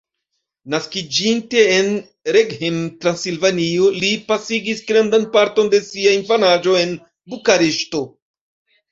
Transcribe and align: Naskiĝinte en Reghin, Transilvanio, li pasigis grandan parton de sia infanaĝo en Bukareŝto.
Naskiĝinte 0.73 1.59
en 1.73 1.89
Reghin, 2.37 2.79
Transilvanio, 3.03 3.89
li 4.03 4.09
pasigis 4.31 4.81
grandan 4.87 5.27
parton 5.35 5.69
de 5.75 5.81
sia 5.89 6.15
infanaĝo 6.21 6.73
en 6.79 6.95
Bukareŝto. 7.35 8.03